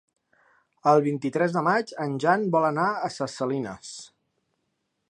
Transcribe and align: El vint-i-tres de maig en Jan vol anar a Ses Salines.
El 0.91 1.03
vint-i-tres 1.07 1.53
de 1.57 1.63
maig 1.67 1.93
en 2.07 2.17
Jan 2.25 2.49
vol 2.57 2.67
anar 2.71 2.87
a 2.89 3.13
Ses 3.19 3.39
Salines. 3.43 3.95